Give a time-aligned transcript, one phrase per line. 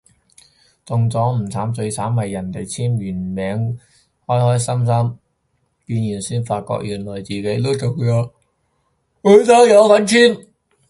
[0.83, 3.79] 中咗唔慘，最慘係人哋簽完名
[4.25, 5.19] 開開心心
[6.03, 8.31] 見完先發覺原來自己都中咗
[9.21, 10.47] 本身有份簽